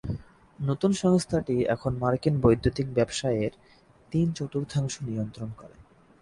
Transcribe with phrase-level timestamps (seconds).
[0.59, 3.53] নতুন সংস্থাটি এখন মার্কিন বৈদ্যুতিক ব্যবসায়ের
[4.11, 5.75] তিন চতুর্থাংশ নিয়ন্ত্রণ করে।